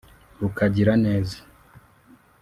[0.39, 1.37] rukagira neza